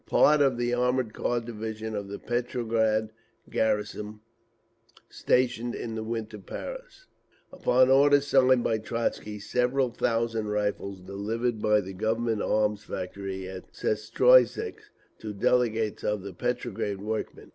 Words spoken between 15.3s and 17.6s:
delegates of the Petrograd workmen.